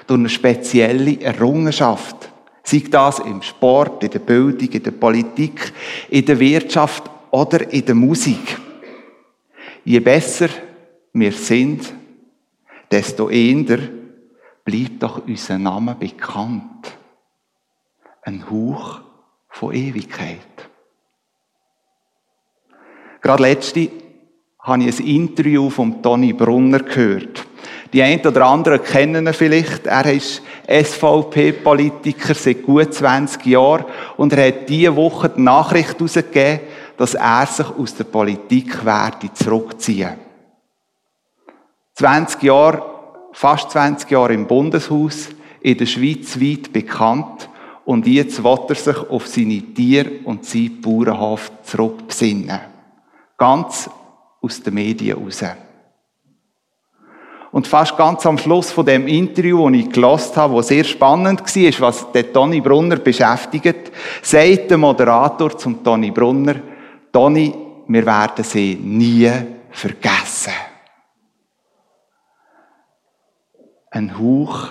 Durch 0.07 0.19
eine 0.19 0.29
spezielle 0.29 1.21
Errungenschaft. 1.21 2.31
Sei 2.63 2.83
das 2.91 3.19
im 3.21 3.43
Sport, 3.43 4.05
in 4.05 4.11
der 4.11 4.19
Bildung, 4.19 4.69
in 4.69 4.83
der 4.83 4.91
Politik, 4.91 5.73
in 6.09 6.25
der 6.25 6.39
Wirtschaft 6.39 7.11
oder 7.31 7.73
in 7.73 7.85
der 7.85 7.95
Musik. 7.95 8.59
Je 9.85 10.01
besser 10.01 10.49
wir 11.13 11.33
sind, 11.33 11.93
desto 12.91 13.29
eher 13.31 13.79
bleibt 14.65 15.03
doch 15.03 15.27
unser 15.27 15.59
Name 15.59 15.95
bekannt. 15.95 16.97
Ein 18.23 18.49
Hauch 18.51 19.01
von 19.49 19.75
Ewigkeit. 19.75 20.39
Gerade 23.21 23.43
letzte 23.43 23.91
habe 24.63 24.85
ich 24.85 25.01
ein 25.01 25.07
Interview 25.07 25.71
von 25.71 26.03
Toni 26.03 26.33
Brunner 26.33 26.81
gehört. 26.81 27.47
Die 27.93 28.03
einen 28.03 28.25
oder 28.25 28.47
anderen 28.47 28.83
kennen 28.83 29.27
ihn 29.27 29.33
vielleicht. 29.33 29.87
Er 29.87 30.13
ist 30.13 30.43
SVP-Politiker 30.69 32.35
seit 32.35 32.63
gut 32.63 32.95
20 32.95 33.45
Jahren 33.47 33.85
und 34.17 34.33
er 34.33 34.49
hat 34.49 34.69
diese 34.69 34.95
Woche 34.95 35.29
die 35.31 35.41
Nachricht 35.41 35.99
herausgegeben, 35.99 36.61
dass 36.97 37.15
er 37.15 37.47
sich 37.47 37.67
aus 37.67 37.95
der 37.95 38.05
Politik 38.05 38.85
werde 38.85 39.33
zurückziehen. 39.33 40.15
20 41.95 42.43
Jahre, 42.43 42.83
fast 43.33 43.71
20 43.73 44.11
Jahre 44.11 44.35
im 44.35 44.47
Bundeshaus, 44.47 45.31
in 45.61 45.77
der 45.77 45.87
Schweiz 45.87 46.41
weit 46.41 46.73
bekannt 46.73 47.49
und 47.85 48.07
jetzt 48.07 48.43
will 48.45 48.59
er 48.69 48.75
sich 48.75 48.97
auf 48.97 49.27
seine 49.27 49.61
Tier- 49.75 50.25
und 50.25 50.45
sein 50.45 50.81
Bauernhof 50.81 51.51
zurückbesinnen. 51.65 52.61
Ganz 53.37 53.91
aus 54.41 54.63
den 54.63 54.75
Medien 54.75 55.19
raus. 55.19 55.45
Und 57.53 57.67
fast 57.67 57.97
ganz 57.97 58.25
am 58.27 58.39
Schluss 58.39 58.71
von 58.71 58.87
dem 58.87 59.09
Interview, 59.09 59.69
das 59.69 59.81
ich 59.81 59.91
gelost 59.91 60.37
habe, 60.37 60.55
wo 60.55 60.63
sehr 60.63 60.85
spannend 60.85 61.41
war, 61.41 61.81
was 61.89 62.13
der 62.13 62.33
Toni 62.33 62.61
Brunner 62.61 62.97
beschäftigt, 62.97 63.91
sagt 64.23 64.71
der 64.71 64.79
Moderator 64.79 65.59
zum 65.59 65.83
Toni 65.83 66.13
Brunner, 66.13 66.57
Toni, 67.13 67.53
wir 67.89 68.07
werden 68.07 68.45
sie 68.45 68.77
nie 68.77 69.31
vergessen. 69.71 70.53
Ein 73.91 74.17
Hauch 74.17 74.69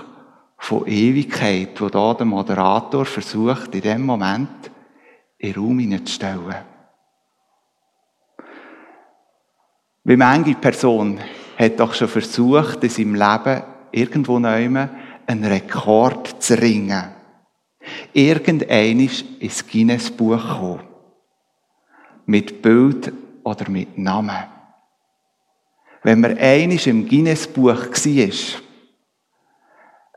von 0.57 0.87
Ewigkeit, 0.87 1.81
wo 1.81 1.89
da 1.89 2.13
der 2.13 2.25
Moderator 2.25 3.03
versucht, 3.03 3.75
in 3.75 3.81
dem 3.81 4.05
Moment 4.05 4.71
in 5.37 5.51
den 5.51 5.61
Raum 5.61 5.79
hineinzustellen. 5.79 6.55
Wie 10.09 10.17
manche 10.17 10.55
Person 10.55 11.19
hat 11.55 11.79
doch 11.79 11.93
schon 11.93 12.07
versucht, 12.07 12.83
in 12.83 12.89
seinem 12.89 13.13
Leben 13.13 13.61
irgendwo 13.91 14.39
neu 14.39 14.65
einen 15.27 15.45
Rekord 15.45 16.41
zu 16.41 16.59
ringen. 16.59 17.11
Irgendeinisch 18.11 19.23
ins 19.39 19.67
Guinness-Buch 19.67 20.57
kommen. 20.57 20.79
Mit 22.25 22.59
Bild 22.59 23.13
oder 23.43 23.69
mit 23.69 23.99
Namen. 23.99 24.45
Wenn 26.01 26.21
man 26.21 26.39
einisch 26.39 26.87
im 26.87 27.07
Guinness-Buch 27.07 27.67
war, 27.67 28.61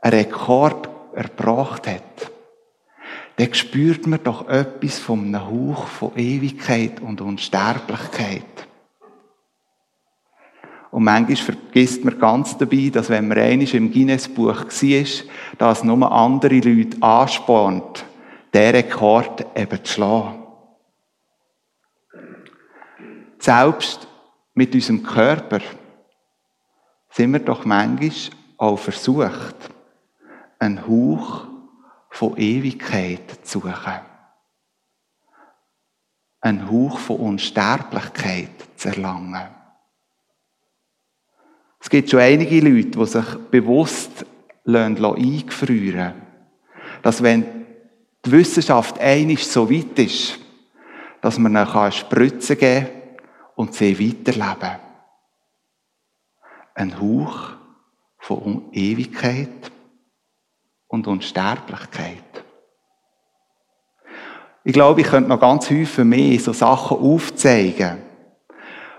einen 0.01 0.19
Rekord 0.19 0.89
erbracht 1.13 1.85
hat, 1.85 2.31
dann 3.35 3.53
spürt 3.53 4.07
man 4.07 4.23
doch 4.23 4.49
etwas 4.49 5.07
einem 5.07 5.39
Hauch 5.45 5.85
von 5.85 6.17
Ewigkeit 6.17 6.99
und 6.99 7.21
Unsterblichkeit. 7.21 8.72
Und 10.93 11.05
manchmal 11.05 11.37
vergisst 11.37 12.05
man 12.05 12.19
ganz 12.19 12.55
dabei, 12.55 12.91
dass 12.93 13.09
wenn 13.09 13.27
man 13.27 13.39
einmal 13.39 13.67
im 13.73 13.91
Guinness-Buch 13.91 14.65
war, 14.65 15.05
dass 15.57 15.83
nur 15.83 16.11
andere 16.11 16.59
Leute 16.59 17.01
anspornt, 17.01 18.05
diesen 18.53 18.75
Rekord 18.75 19.43
eben 19.55 19.83
zu 19.83 19.91
schlagen. 19.91 20.43
Selbst 23.39 24.07
mit 24.53 24.75
unserem 24.75 25.01
Körper 25.01 25.61
sind 27.09 27.31
wir 27.31 27.39
doch 27.39 27.65
manchmal 27.65 28.11
auch 28.57 28.77
versucht, 28.77 29.55
einen 30.59 30.87
Hauch 30.87 31.47
von 32.11 32.37
Ewigkeit 32.37 33.39
zu 33.41 33.61
suchen. 33.61 33.99
Einen 36.39 36.69
Hauch 36.69 36.99
von 36.99 37.15
Unsterblichkeit 37.17 38.51
zu 38.75 38.89
erlangen. 38.89 39.62
Es 41.83 41.89
gibt 41.89 42.09
schon 42.09 42.21
einige 42.21 42.61
Leute, 42.61 42.97
die 42.97 43.05
sich 43.05 43.25
bewusst 43.51 44.25
eingefrieren 44.65 46.13
Dass 47.01 47.21
wenn 47.21 47.65
die 48.25 48.31
Wissenschaft 48.31 48.97
einig 48.99 49.45
so 49.45 49.69
weit 49.69 49.99
ist, 49.99 50.39
dass 51.19 51.37
man 51.37 51.51
ihnen 51.51 51.67
eine 51.67 51.91
Spritze 51.91 52.55
geben 52.55 52.85
kann 52.85 52.95
und 53.55 53.73
sie 53.73 53.99
weiterleben. 53.99 54.79
Ein 56.73 57.01
Hauch 57.01 57.49
von 58.17 58.71
Ewigkeit 58.71 59.69
und 60.87 61.05
Unsterblichkeit. 61.05 62.45
Ich 64.63 64.71
glaube, 64.71 65.01
ich 65.01 65.07
könnte 65.07 65.27
noch 65.27 65.41
ganz 65.41 65.69
häufig 65.69 66.05
mehr 66.05 66.39
so 66.39 66.53
Sachen 66.53 66.97
aufzeigen, 66.97 67.97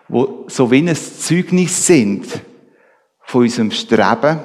wo 0.06 0.44
so 0.48 0.70
wie 0.70 0.86
ein 0.86 0.94
Zeugnis 0.94 1.86
sind 1.86 2.26
von 3.34 3.42
unserem 3.42 3.72
Streben 3.72 4.38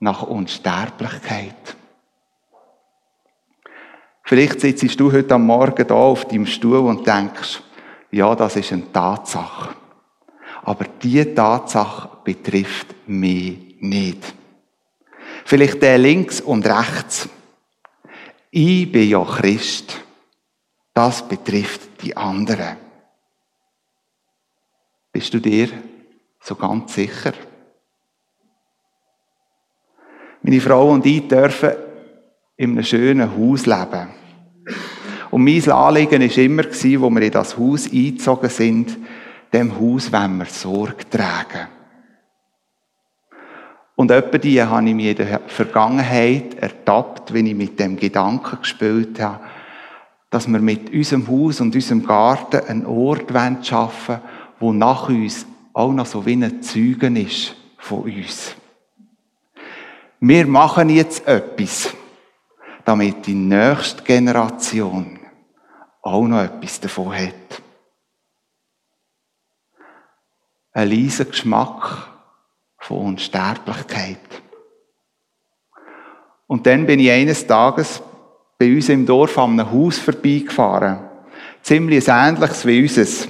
nach 0.00 0.22
Unsterblichkeit. 0.22 1.76
Vielleicht 4.22 4.60
sitzt 4.60 4.98
du 4.98 5.12
heute 5.12 5.34
am 5.34 5.44
Morgen 5.44 5.86
da 5.86 5.94
auf 5.94 6.24
deinem 6.24 6.46
Stuhl 6.46 6.78
und 6.78 7.06
denkst, 7.06 7.62
ja, 8.10 8.34
das 8.34 8.56
ist 8.56 8.72
eine 8.72 8.90
Tatsache. 8.90 9.76
Aber 10.62 10.86
diese 11.02 11.34
Tatsache 11.34 12.08
betrifft 12.24 12.86
mich 13.06 13.76
nicht. 13.80 14.32
Vielleicht 15.44 15.82
der 15.82 15.98
links 15.98 16.40
und 16.40 16.66
rechts. 16.66 17.28
Ich 18.50 18.90
bin 18.90 19.10
ja 19.10 19.22
Christ. 19.22 20.00
Das 20.94 21.28
betrifft 21.28 22.00
die 22.00 22.16
anderen. 22.16 22.78
Bist 25.12 25.34
du 25.34 25.38
dir 25.38 25.68
so 26.40 26.54
ganz 26.54 26.94
sicher? 26.94 27.34
Meine 30.46 30.60
Frau 30.60 30.90
und 30.90 31.06
ich 31.06 31.26
dürfen 31.26 31.70
in 32.58 32.72
einem 32.72 32.84
schönen 32.84 33.34
Haus 33.34 33.64
leben. 33.64 34.08
Und 35.30 35.42
mein 35.42 35.70
Anliegen 35.70 36.20
war 36.20 36.38
immer, 36.38 36.64
wo 37.00 37.10
wir 37.10 37.22
in 37.22 37.30
das 37.30 37.56
Haus 37.56 37.90
eingezogen 37.90 38.50
sind, 38.50 38.98
dem 39.54 39.80
Haus 39.80 40.12
wollen 40.12 40.36
wir 40.36 40.44
Sorge 40.44 41.08
tragen. 41.08 41.68
Und 43.96 44.10
etwa 44.10 44.36
die 44.36 44.62
habe 44.62 44.86
ich 44.86 44.94
mir 44.94 45.12
in 45.12 45.16
der 45.16 45.40
Vergangenheit 45.46 46.56
ertappt, 46.60 47.32
wenn 47.32 47.46
ich 47.46 47.54
mit 47.54 47.80
dem 47.80 47.96
Gedanken 47.96 48.58
gespielt 48.60 49.18
habe, 49.22 49.40
dass 50.28 50.46
wir 50.46 50.60
mit 50.60 50.92
unserem 50.92 51.26
Haus 51.26 51.62
und 51.62 51.74
unserem 51.74 52.04
Garten 52.04 52.68
einen 52.68 52.84
Ort 52.84 53.32
schaffen 53.62 54.16
wollen, 54.16 54.20
wo 54.60 54.72
nach 54.74 55.08
uns 55.08 55.46
auch 55.72 55.94
noch 55.94 56.04
so 56.04 56.26
wie 56.26 56.34
ein 56.34 56.60
Zeugen 56.60 57.16
ist 57.16 57.56
von 57.78 58.00
uns. 58.02 58.56
Wir 60.26 60.46
machen 60.46 60.88
jetzt 60.88 61.28
etwas, 61.28 61.94
damit 62.86 63.26
die 63.26 63.34
nächste 63.34 64.02
Generation 64.02 65.18
auch 66.00 66.26
noch 66.26 66.42
etwas 66.42 66.80
davon 66.80 67.14
hat. 67.14 67.62
Ein 70.72 70.88
leiser 70.88 71.26
Geschmack 71.26 72.08
von 72.78 73.08
Unsterblichkeit. 73.08 74.16
Und 76.46 76.66
dann 76.66 76.86
bin 76.86 77.00
ich 77.00 77.10
eines 77.10 77.46
Tages 77.46 78.00
bei 78.56 78.74
uns 78.74 78.88
im 78.88 79.04
Dorf 79.04 79.36
an 79.36 79.60
einem 79.60 79.70
Haus 79.70 79.98
vorbeigefahren. 79.98 81.00
Ziemlich 81.60 82.08
ähnliches 82.08 82.64
wie 82.64 82.80
unseres. 82.80 83.28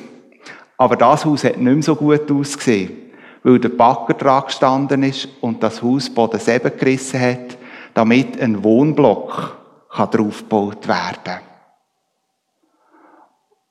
Aber 0.76 0.94
das 0.94 1.24
Haus 1.24 1.42
hat 1.42 1.56
nicht 1.56 1.74
mehr 1.74 1.82
so 1.82 1.96
gut 1.96 2.30
ausgesehen, 2.30 3.03
weil 3.44 3.60
der 3.60 3.68
Backer 3.68 4.14
dran 4.14 4.44
gestanden 4.46 5.04
ist 5.04 5.28
und 5.40 5.62
das 5.62 5.80
Haus 5.82 6.10
Boden 6.10 6.40
selber 6.40 6.70
gerissen 6.70 7.20
hat, 7.20 7.56
damit 7.94 8.40
ein 8.40 8.64
Wohnblock 8.64 9.56
draufgebaut 9.90 10.88
werden 10.88 11.22
kann. 11.22 11.40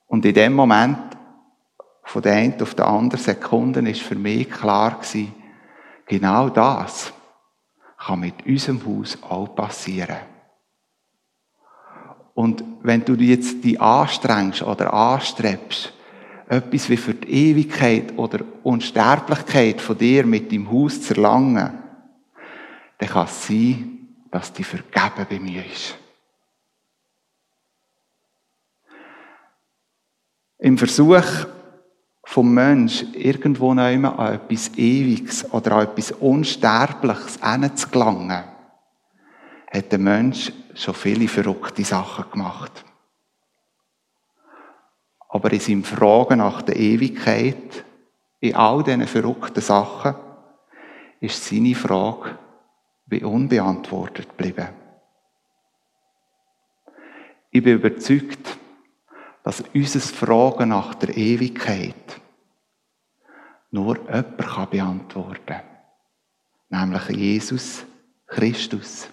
Und 0.06 0.24
in 0.24 0.32
dem 0.32 0.54
Moment, 0.54 0.98
von 2.04 2.22
der 2.22 2.34
einen 2.34 2.62
auf 2.62 2.74
der 2.74 2.86
anderen 2.86 3.22
Sekunde, 3.22 3.80
ist 3.90 4.00
für 4.00 4.14
mich 4.14 4.50
klar 4.50 4.92
gewesen, 4.92 5.34
Genau 6.06 6.50
das 6.50 7.12
kann 7.96 8.20
mit 8.20 8.46
unserem 8.46 8.84
Haus 8.86 9.18
auch 9.22 9.54
passieren. 9.54 10.18
Und 12.34 12.64
wenn 12.82 13.04
du 13.04 13.14
jetzt 13.14 13.62
die 13.64 13.80
anstrengst 13.80 14.62
oder 14.62 14.92
anstrebst, 14.92 15.92
etwas 16.48 16.88
wie 16.88 16.96
für 16.96 17.14
die 17.14 17.50
Ewigkeit 17.50 18.16
oder 18.18 18.40
Unsterblichkeit 18.62 19.80
von 19.80 19.96
dir 19.96 20.26
mit 20.26 20.52
deinem 20.52 20.70
Haus 20.70 21.00
zu 21.00 21.14
erlangen, 21.14 21.78
dann 22.98 23.08
kann 23.08 23.26
es 23.26 23.46
sein, 23.46 24.08
dass 24.30 24.52
die 24.52 24.64
Vergeben 24.64 25.26
bei 25.28 25.38
mir 25.38 25.64
ist. 25.64 25.96
Im 30.58 30.78
Versuch, 30.78 31.46
vom 32.24 32.54
Mensch 32.54 33.04
irgendwo 33.12 33.70
an 33.72 34.04
etwas 34.04 34.70
Ewiges 34.76 35.52
oder 35.52 35.72
an 35.72 35.88
etwas 35.88 36.10
Unsterbliches 36.12 37.38
zu 37.76 37.88
gelangen, 37.88 38.44
hat 39.70 39.92
der 39.92 39.98
Mensch 39.98 40.52
schon 40.74 40.94
viele 40.94 41.28
verrückte 41.28 41.84
Sachen 41.84 42.30
gemacht. 42.30 42.84
Aber 45.34 45.52
in 45.52 45.58
seinem 45.58 45.82
Fragen 45.82 46.38
nach 46.38 46.62
der 46.62 46.76
Ewigkeit, 46.76 47.84
in 48.38 48.54
all 48.54 48.84
diesen 48.84 49.04
verrückten 49.08 49.60
Sachen, 49.60 50.14
ist 51.18 51.44
seine 51.44 51.74
Frage 51.74 52.38
wie 53.06 53.24
unbeantwortet 53.24 54.28
geblieben. 54.28 54.68
Ich 57.50 57.64
bin 57.64 57.74
überzeugt, 57.74 58.56
dass 59.42 59.64
unser 59.74 59.98
Fragen 59.98 60.68
nach 60.68 60.94
der 60.94 61.16
Ewigkeit 61.16 62.20
nur 63.72 63.96
jemand 64.04 64.36
kann 64.36 64.70
beantworten 64.70 65.46
kann. 66.68 66.90
Nämlich 66.90 67.08
Jesus 67.08 67.84
Christus. 68.28 69.08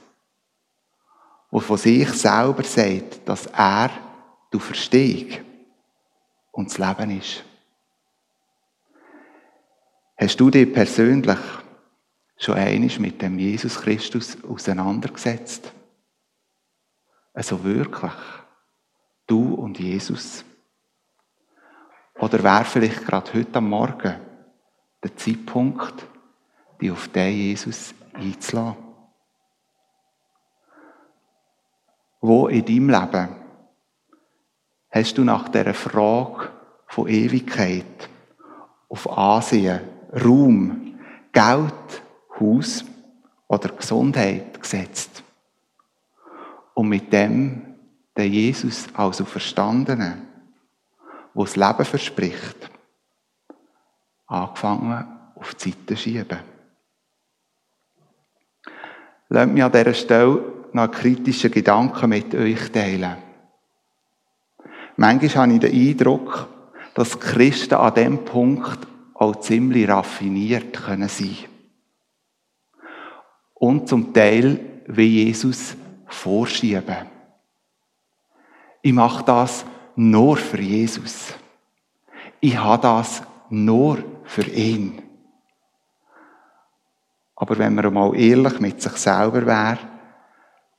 Der 1.51 1.61
von 1.61 1.77
sich 1.77 2.09
selber 2.09 2.63
sagt, 2.63 3.27
dass 3.27 3.47
er 3.47 3.89
du 4.51 4.59
Verstehung 4.59 5.50
und 6.51 6.69
das 6.69 6.77
Leben 6.77 7.17
ist. 7.17 7.43
Hast 10.17 10.39
du 10.39 10.49
dich 10.51 10.71
persönlich 10.71 11.39
schon 12.37 12.55
einig 12.55 12.99
mit 12.99 13.21
dem 13.21 13.39
Jesus 13.39 13.79
Christus 13.81 14.37
auseinandergesetzt? 14.43 15.71
Also 17.33 17.63
wirklich? 17.63 18.11
Du 19.25 19.55
und 19.55 19.79
Jesus? 19.79 20.43
Oder 22.19 22.43
wäre 22.43 22.65
vielleicht 22.65 23.05
gerade 23.05 23.33
heute 23.33 23.55
am 23.55 23.69
Morgen 23.69 24.19
der 25.03 25.15
Zeitpunkt, 25.15 26.05
die 26.79 26.91
auf 26.91 27.07
den 27.07 27.33
Jesus 27.33 27.95
einzulassen? 28.13 28.77
Wo 32.19 32.47
in 32.47 32.65
deinem 32.65 32.89
Leben 32.89 33.40
hast 34.91 35.17
du 35.17 35.23
nach 35.23 35.49
der 35.49 35.73
Frage 35.73 36.49
von 36.87 37.07
Ewigkeit 37.07 38.09
auf 38.89 39.09
Ansehen, 39.17 39.81
Ruhm, 40.23 40.99
Geld, 41.31 42.03
Haus 42.39 42.83
oder 43.47 43.69
Gesundheit 43.69 44.61
gesetzt? 44.61 45.23
Und 46.73 46.89
mit 46.89 47.11
dem 47.11 47.71
der 48.17 48.27
Jesus 48.27 48.87
also 48.93 49.23
Verstandene, 49.23 50.17
wo 51.33 51.43
das 51.43 51.55
Leben 51.55 51.85
verspricht, 51.85 52.69
angefangen 54.27 55.05
auf 55.35 55.55
die 55.55 55.71
Seite 55.71 55.97
schieben. 55.97 56.39
Lasst 59.29 59.51
mich 59.51 59.63
an 59.63 59.71
dieser 59.71 59.93
Stelle 59.93 60.43
noch 60.73 60.83
einen 60.83 60.91
kritischen 60.91 61.51
Gedanken 61.51 62.09
mit 62.09 62.35
euch 62.35 62.69
teilen. 62.71 63.30
Manchmal 65.01 65.47
habe 65.47 65.53
ich 65.53 65.59
den 65.61 65.89
Eindruck, 65.89 66.47
dass 66.93 67.19
Christen 67.19 67.73
an 67.73 67.95
diesem 67.95 68.23
Punkt 68.23 68.87
auch 69.15 69.35
ziemlich 69.37 69.89
raffiniert 69.89 70.79
können 70.79 71.09
sein 71.09 71.37
Und 73.55 73.89
zum 73.89 74.13
Teil 74.13 74.83
wie 74.85 75.23
Jesus 75.25 75.75
vorschieben. 76.05 77.07
Ich 78.83 78.93
mache 78.93 79.23
das 79.23 79.65
nur 79.95 80.37
für 80.37 80.61
Jesus. 80.61 81.33
Ich 82.39 82.55
habe 82.55 82.83
das 82.83 83.23
nur 83.49 83.97
für 84.25 84.47
ihn. 84.51 85.01
Aber 87.35 87.57
wenn 87.57 87.73
man 87.73 87.91
mal 87.91 88.15
ehrlich 88.15 88.59
mit 88.59 88.79
sich 88.79 88.97
selber 88.97 89.47
wäre, 89.47 89.79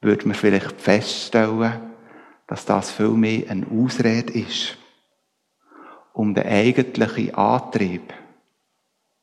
würde 0.00 0.28
man 0.28 0.36
vielleicht 0.36 0.80
feststellen, 0.80 1.91
dass 2.52 2.66
das 2.66 2.90
viel 2.90 3.08
mehr 3.08 3.48
eine 3.48 3.66
Ausrede 3.66 4.30
ist, 4.34 4.76
um 6.12 6.34
den 6.34 6.44
eigentlichen 6.44 7.34
Antrieb 7.34 8.12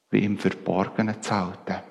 wie 0.10 0.24
im 0.24 0.40
Verborgenen 0.40 1.22
zu 1.22 1.36
halten. 1.36 1.84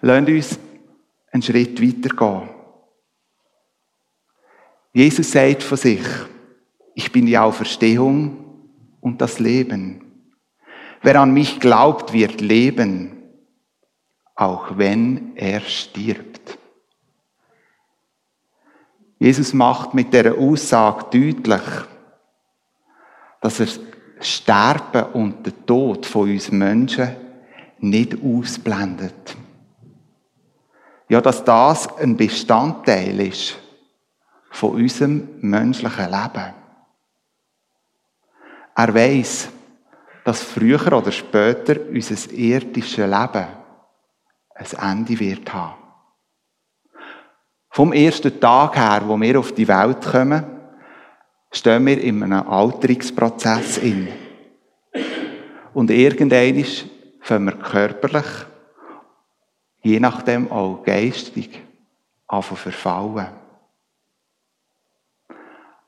Lasst 0.00 0.28
uns 0.28 0.58
einen 1.30 1.42
Schritt 1.42 1.80
weitergehen. 1.80 2.48
Jesus 4.92 5.30
sagt 5.30 5.62
von 5.62 5.78
sich, 5.78 6.02
ich 6.96 7.12
bin 7.12 7.26
die 7.26 7.38
Auferstehung 7.38 8.66
und 9.00 9.20
das 9.20 9.38
Leben. 9.38 10.26
Wer 11.02 11.20
an 11.20 11.32
mich 11.32 11.60
glaubt, 11.60 12.12
wird 12.12 12.40
leben, 12.40 13.19
auch 14.40 14.78
wenn 14.78 15.36
er 15.36 15.60
stirbt. 15.60 16.58
Jesus 19.18 19.52
macht 19.52 19.92
mit 19.92 20.14
der 20.14 20.34
Aussage 20.34 21.04
deutlich, 21.10 21.60
dass 23.42 23.60
er 23.60 23.66
Sterben 24.22 25.12
und 25.12 25.44
den 25.44 25.66
Tod 25.66 26.06
von 26.06 26.30
uns 26.30 26.50
Menschen 26.50 27.16
nicht 27.80 28.16
ausblendet. 28.22 29.36
Ja, 31.10 31.20
dass 31.20 31.44
das 31.44 31.94
ein 31.98 32.16
Bestandteil 32.16 33.20
ist 33.20 33.58
von 34.50 34.70
unserem 34.70 35.28
menschlichen 35.42 36.10
Leben. 36.10 36.54
Er 38.74 38.94
weiß, 38.94 39.50
dass 40.24 40.42
früher 40.42 40.92
oder 40.92 41.12
später 41.12 41.76
unser 41.90 42.32
irdisches 42.32 42.96
Leben 42.96 43.59
ein 44.60 44.98
Ende 44.98 45.18
wird 45.18 45.52
haben. 45.52 45.74
Vom 47.70 47.92
ersten 47.92 48.40
Tag 48.40 48.76
her, 48.76 49.02
wo 49.06 49.18
wir 49.18 49.38
auf 49.38 49.52
die 49.52 49.68
Welt 49.68 50.02
kommen, 50.02 50.44
stehen 51.52 51.86
wir 51.86 52.00
in 52.00 52.22
einem 52.22 52.46
Alterungsprozess 52.46 53.78
in. 53.78 54.08
Und 55.72 55.90
irgendwann 55.90 56.64
fangen 57.20 57.44
wir 57.46 57.52
körperlich, 57.52 58.26
je 59.82 60.00
nachdem 60.00 60.50
auch 60.50 60.82
geistig, 60.82 61.62
an 62.26 62.42
zu 62.42 62.54
verfallen. 62.56 63.28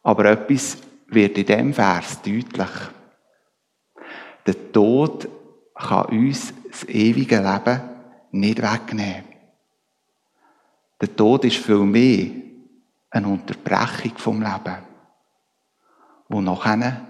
Aber 0.03 0.25
etwas 0.25 0.79
wird 1.09 1.39
in 1.39 1.47
dem 1.47 1.75
Vers 1.75 2.23
deutlich. 2.23 2.71
Der 4.47 4.73
Tod 4.73 5.29
kann 5.75 6.07
uns 6.07 6.53
das 6.69 6.85
ewige 6.89 7.37
Leben 7.37 7.91
nicht 8.33 8.62
wegnehmen. 8.62 9.25
Der 11.01 11.14
Tod 11.14 11.45
ist 11.45 11.57
viel 11.57 11.79
mehr 11.79 12.31
eine 13.11 13.29
Unterbrechung 13.29 14.16
vom 14.16 14.40
Leben, 14.40 14.79
wo 16.29 16.40
nachher 16.40 17.07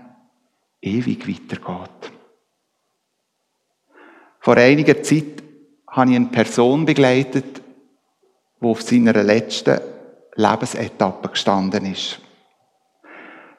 ewig 0.81 1.29
weitergeht. 1.29 2.13
Vor 4.41 4.57
einiger 4.57 5.01
Zeit 5.03 5.43
habe 5.89 6.11
ich 6.11 6.17
eine 6.17 6.27
Person 6.27 6.85
begleitet, 6.85 7.63
die 8.61 8.67
auf 8.67 8.83
seiner 8.83 9.23
letzten 9.23 9.81
Lebensetappe 10.35 11.29
gestanden 11.29 11.87
ist. 11.87 12.21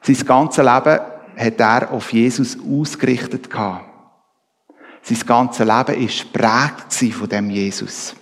Sein 0.02 0.26
ganzes 0.26 0.64
Leben 0.64 1.00
hat 1.36 1.60
er 1.60 1.90
auf 1.92 2.12
Jesus 2.12 2.58
ausgerichtet 2.60 3.48
gehabt. 3.48 3.93
Sein 5.06 5.18
ganzes 5.26 5.66
Leben 5.66 6.02
ist 6.02 6.32
prägt 6.32 7.14
von 7.14 7.28
dem 7.28 7.50
Jesus. 7.50 8.16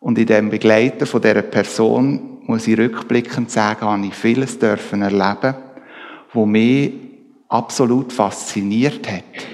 Und 0.00 0.18
in 0.18 0.26
dem 0.26 0.50
Begleiten 0.50 1.06
von 1.06 1.22
dieser 1.22 1.42
Person, 1.42 2.38
muss 2.42 2.66
ich 2.66 2.76
rückblickend 2.76 3.48
sagen, 3.48 3.82
habe 3.82 4.04
ich 4.04 4.14
vieles 4.14 4.58
dürfen 4.58 5.02
erleben, 5.02 5.54
wo 6.32 6.44
mich 6.44 6.92
absolut 7.48 8.12
fasziniert 8.12 9.08
hat 9.08 9.46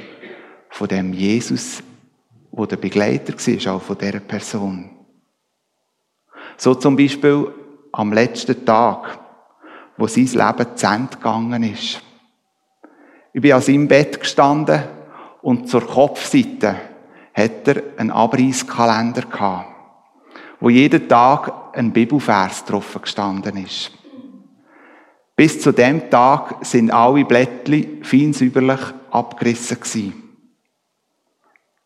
von 0.70 0.88
dem 0.88 1.12
Jesus, 1.12 1.82
wo 2.50 2.64
der 2.64 2.76
Begleiter 2.78 3.34
war, 3.34 3.74
auch 3.74 3.82
von 3.82 3.98
dieser 3.98 4.20
Person. 4.20 4.88
So 6.56 6.74
zum 6.74 6.96
Beispiel 6.96 7.52
am 7.92 8.14
letzten 8.14 8.64
Tag, 8.64 9.18
wo 9.98 10.06
sein 10.06 10.24
Leben 10.24 10.76
zu 10.76 10.86
Ende 10.86 11.14
gegangen 11.14 11.62
ist. 11.62 12.00
Ich 13.34 13.42
bin 13.42 13.52
an 13.52 13.60
seinem 13.60 13.86
Bett 13.86 14.18
gestanden 14.18 15.01
und 15.42 15.68
zur 15.68 15.86
Kopfseite 15.86 16.76
hat 17.34 17.68
er 17.68 17.82
einen 17.96 18.10
Abreißkalender 18.10 19.22
gehabt, 19.22 19.68
wo 20.60 20.70
jeden 20.70 21.08
Tag 21.08 21.76
ein 21.76 21.92
Bibelvers 21.92 22.64
drauf 22.64 22.98
gestanden 23.00 23.56
ist. 23.56 23.90
Bis 25.34 25.60
zu 25.60 25.72
dem 25.72 26.08
Tag 26.10 26.64
sind 26.64 26.90
alle 26.90 27.24
Blättli 27.24 28.00
fein 28.02 28.32
säuberlich 28.32 28.80
abgerissen 29.10 29.80
gewesen. 29.80 30.22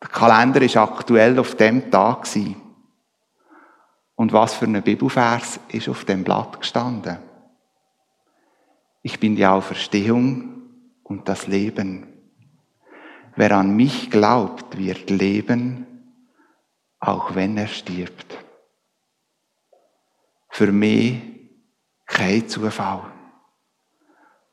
Der 0.01 0.09
Kalender 0.09 0.61
ist 0.61 0.77
aktuell 0.77 1.39
auf 1.39 1.55
dem 1.55 1.89
Tag 1.89 2.23
gewesen. 2.23 2.61
Und 4.15 4.33
was 4.33 4.55
für 4.55 4.65
ein 4.65 4.81
Bibelvers 4.83 5.59
ist 5.69 5.89
auf 5.89 6.05
dem 6.05 6.23
Blatt 6.23 6.59
gestanden? 6.59 7.17
Ich 9.01 9.19
bin 9.19 9.35
die 9.35 9.45
Auferstehung 9.45 10.61
und 11.03 11.27
das 11.29 11.47
Leben. 11.47 12.16
Wer 13.37 13.51
an 13.51 13.75
mich 13.75 14.09
glaubt, 14.09 14.79
wird 14.79 15.11
leben, 15.11 15.85
auch 16.99 17.35
wenn 17.35 17.55
er 17.55 17.67
stirbt. 17.67 18.35
Für 20.49 20.71
mich 20.71 21.21
kein 22.07 22.49
Zufall, 22.49 23.03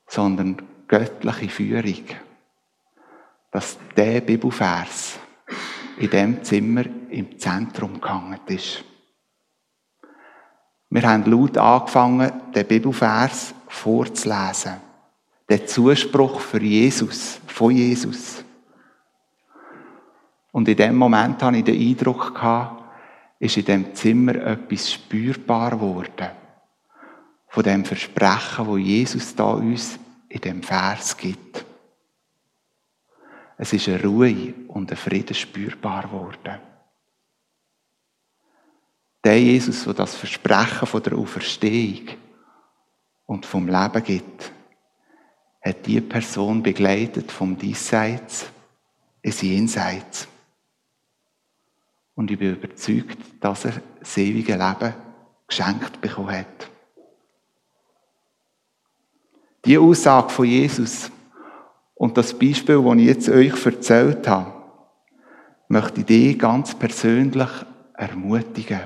sondern 0.05 0.61
göttliche 0.87 1.49
Führung, 1.49 2.03
dass 3.49 3.79
der 3.97 4.21
Bibelvers 4.21 5.17
in 5.97 6.11
dem 6.11 6.43
Zimmer 6.43 6.85
im 7.09 7.39
Zentrum 7.39 7.99
gehangen 7.99 8.39
ist. 8.45 8.83
Wir 10.91 11.01
haben 11.01 11.25
laut 11.25 11.57
angefangen, 11.57 12.31
den 12.53 12.67
Bibelvers 12.67 13.55
vorzulesen. 13.67 14.75
Den 15.49 15.67
Zuspruch 15.67 16.39
für 16.39 16.61
Jesus, 16.61 17.39
von 17.47 17.71
Jesus. 17.71 18.44
Und 20.55 20.69
in 20.69 20.77
dem 20.77 20.95
Moment 20.95 21.43
hatte 21.43 21.57
ich 21.57 21.65
den 21.65 21.77
Eindruck, 21.77 22.33
gehabt, 22.33 22.81
ist 23.39 23.57
in 23.57 23.65
dem 23.65 23.93
Zimmer 23.93 24.35
etwas 24.35 24.89
spürbar 24.89 25.71
geworden. 25.71 26.29
Von 27.49 27.63
dem 27.63 27.83
Versprechen, 27.83 28.65
wo 28.65 28.77
Jesus 28.77 29.35
da 29.35 29.51
uns 29.51 29.99
in 30.29 30.39
dem 30.39 30.63
Vers 30.63 31.17
gibt. 31.17 31.65
Es 33.57 33.73
ist 33.73 33.89
eine 33.89 34.01
Ruhe 34.01 34.53
und 34.69 34.89
ein 34.89 34.95
Frieden 34.95 35.35
spürbar 35.35 36.03
geworden. 36.03 36.57
Der 39.25 39.41
Jesus, 39.41 39.83
der 39.83 39.93
das 39.93 40.15
Versprechen 40.15 40.87
von 40.87 41.03
der 41.03 41.17
Auferstehung 41.17 42.07
und 43.25 43.45
vom 43.45 43.67
Leben 43.67 44.03
gibt, 44.05 44.53
hat 45.61 45.85
die 45.85 45.99
Person 45.99 46.63
begleitet 46.63 47.29
vom 47.29 47.57
Diesseits 47.57 48.45
ins 49.21 49.41
Jenseits. 49.41 50.29
Und 52.15 52.31
ich 52.31 52.39
bin 52.39 52.55
überzeugt, 52.55 53.17
dass 53.41 53.65
er 53.65 53.81
das 53.99 54.17
ewige 54.17 54.53
Leben 54.53 54.93
geschenkt 55.47 55.99
bekommen 56.01 56.31
hat. 56.31 56.69
Die 59.65 59.77
Aussage 59.77 60.29
von 60.29 60.45
Jesus 60.45 61.11
und 61.95 62.17
das 62.17 62.37
Beispiel, 62.37 62.81
das 62.81 62.95
ich 62.95 63.05
jetzt 63.05 63.29
euch 63.29 63.65
erzählt 63.65 64.27
habe, 64.27 64.53
möchte 65.67 66.01
ich 66.01 66.05
dich 66.05 66.39
ganz 66.39 66.73
persönlich 66.75 67.49
ermutigen. 67.95 68.81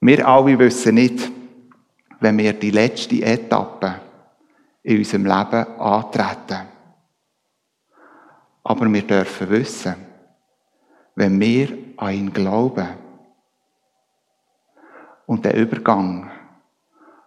Wir 0.00 0.26
alle 0.26 0.58
wissen 0.58 0.94
nicht, 0.94 1.30
wenn 2.20 2.38
wir 2.38 2.52
die 2.52 2.70
letzte 2.70 3.22
Etappe 3.22 4.00
in 4.82 4.98
unserem 4.98 5.24
Leben 5.24 5.80
antreten. 5.80 6.68
Aber 8.62 8.92
wir 8.92 9.02
dürfen 9.02 9.50
wissen, 9.50 10.07
wenn 11.18 11.40
wir 11.40 11.76
an 11.96 12.14
ihn 12.14 12.32
glauben 12.32 12.86
und 15.26 15.44
den 15.44 15.56
Übergang 15.56 16.30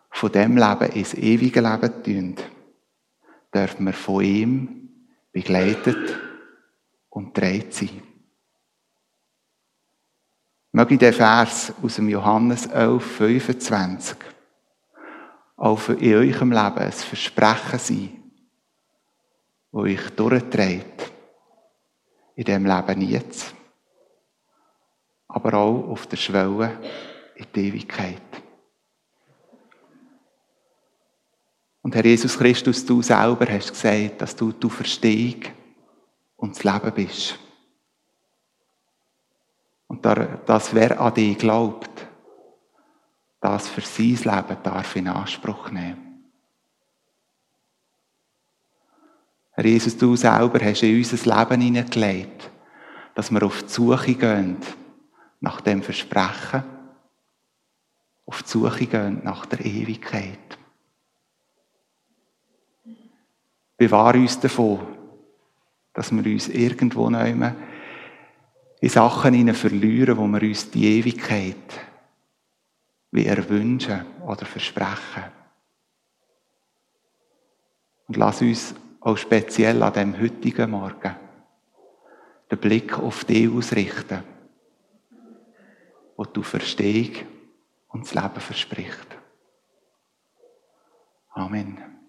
von 0.09 0.31
dem 0.31 0.55
Leben 0.55 0.93
ins 0.93 1.13
ewige 1.13 1.59
Leben 1.59 2.01
tun, 2.01 2.35
dürfen 3.53 3.85
wir 3.85 3.93
von 3.93 4.23
ihm 4.23 4.89
begleitet 5.33 6.17
und 7.09 7.37
dreht 7.37 7.73
sein. 7.73 8.01
Möge 10.71 10.97
der 10.97 11.11
Vers 11.11 11.73
aus 11.83 11.95
dem 11.95 12.07
Johannes 12.07 12.67
11, 12.67 13.03
25 13.17 14.17
auch 15.57 15.89
in 15.89 16.15
eurem 16.15 16.51
Leben 16.53 16.77
ein 16.77 16.91
Versprechen 16.93 17.79
sein, 17.79 18.31
wo 19.69 19.81
euch 19.81 20.09
durchträgt. 20.11 21.11
In 22.35 22.45
dem 22.45 22.65
Leben 22.65 23.01
jetzt. 23.01 23.53
Aber 25.33 25.53
auch 25.53 25.89
auf 25.89 26.07
der 26.07 26.17
Schwelle 26.17 26.77
in 27.35 27.45
die 27.55 27.67
Ewigkeit. 27.67 28.21
Und 31.81 31.95
Herr 31.95 32.05
Jesus 32.05 32.37
Christus, 32.37 32.85
du 32.85 33.01
selber 33.01 33.45
hast 33.49 33.71
gesagt, 33.71 34.21
dass 34.21 34.35
du 34.35 34.51
die 34.51 34.69
Verstehung 34.69 35.45
und 36.35 36.55
das 36.55 36.63
Leben 36.63 36.93
bist. 36.93 37.39
Und 39.87 40.05
dass 40.05 40.75
wer 40.75 40.99
an 40.99 41.13
dich 41.13 41.37
glaubt, 41.37 41.89
das 43.39 43.67
für 43.69 43.81
sein 43.81 44.35
Leben 44.35 44.57
darf 44.63 44.95
in 44.95 45.07
Anspruch 45.07 45.71
nehmen. 45.71 46.29
Herr 49.53 49.65
Jesus, 49.65 49.97
du 49.97 50.15
selber 50.15 50.59
hast 50.63 50.83
in 50.83 50.97
unser 50.97 51.39
Leben 51.39 51.61
hineingelegt, 51.61 52.49
dass 53.15 53.31
wir 53.31 53.43
auf 53.43 53.63
die 53.63 53.69
Suche 53.69 54.13
gehen 54.13 54.57
nach 55.41 55.61
dem 55.61 55.81
Versprechen, 55.81 56.63
auf 58.25 58.43
die 58.43 58.49
Suche 58.49 58.85
gehen 58.85 59.21
nach 59.23 59.45
der 59.45 59.65
Ewigkeit. 59.65 60.57
Bewahre 63.75 64.19
uns 64.19 64.39
davon, 64.39 64.79
dass 65.93 66.11
wir 66.11 66.31
uns 66.31 66.47
irgendwo 66.47 67.09
nehmen 67.09 67.55
in 68.79 68.89
Sachen 68.89 69.33
hinein 69.33 69.55
verlieren, 69.55 70.17
wo 70.17 70.27
wir 70.27 70.41
uns 70.43 70.69
die 70.71 70.99
Ewigkeit 70.99 71.55
wie 73.11 73.25
erwünschen 73.25 74.05
oder 74.25 74.45
versprechen. 74.45 75.23
Und 78.07 78.17
lass 78.17 78.41
uns 78.41 78.75
auch 79.01 79.17
speziell 79.17 79.81
an 79.83 79.93
dem 79.93 80.19
heutigen 80.19 80.71
Morgen 80.71 81.15
den 82.49 82.57
Blick 82.57 82.97
auf 82.97 83.25
dich 83.25 83.49
ausrichten, 83.49 84.23
wo 86.21 86.25
du 86.25 86.43
Verstehung 86.43 87.25
und 87.87 88.03
das 88.03 88.13
Leben 88.13 88.39
verspricht. 88.39 89.07
Amen. 91.31 92.00